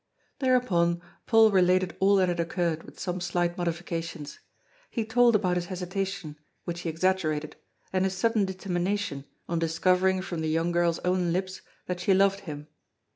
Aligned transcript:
Thereupon, 0.39 0.99
Paul 1.27 1.51
related 1.51 1.95
all 1.99 2.15
that 2.15 2.27
had 2.27 2.39
occurred 2.39 2.81
with 2.81 2.99
some 2.99 3.21
slight 3.21 3.55
modifications. 3.55 4.39
He 4.89 5.05
told 5.05 5.35
about 5.35 5.57
his 5.57 5.67
hesitation, 5.67 6.39
which 6.63 6.79
he 6.79 6.89
exaggerated, 6.89 7.55
and 7.93 8.03
his 8.03 8.17
sudden 8.17 8.45
determination 8.45 9.25
on 9.47 9.59
discovering 9.59 10.23
from 10.23 10.41
the 10.41 10.49
young 10.49 10.71
girl's 10.71 10.97
own 11.05 11.31
lips 11.31 11.61
that 11.85 11.99
she 11.99 12.15
loved 12.15 12.39
him. 12.39 12.67